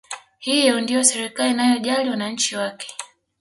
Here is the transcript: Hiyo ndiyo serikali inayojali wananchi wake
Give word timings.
Hiyo 0.39 0.81
ndiyo 0.81 1.03
serikali 1.03 1.51
inayojali 1.51 2.09
wananchi 2.09 2.55
wake 2.55 2.95